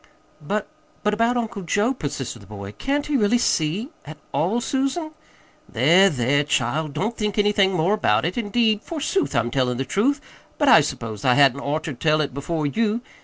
[0.41, 0.67] "But
[1.03, 2.71] but about Uncle Joe," persisted the boy.
[2.71, 5.11] "Can't he really see at all, Susan?"
[5.69, 8.35] "There, there, child, don't think anything more about it.
[8.35, 10.19] Indeed, forsooth, I'm tellin' the truth,
[10.57, 13.01] but I s'pose I hadn't oughter told it before you.